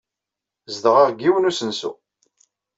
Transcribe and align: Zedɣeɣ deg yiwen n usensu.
Zedɣeɣ 0.73 1.07
deg 1.09 1.19
yiwen 1.23 1.43
n 1.45 1.49
usensu. 1.49 1.91